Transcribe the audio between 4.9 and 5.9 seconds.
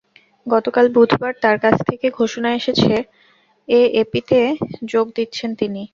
যোগ দিচ্ছেন তিনি।